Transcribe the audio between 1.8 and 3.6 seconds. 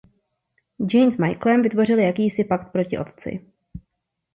jakýsi pakt proti otci.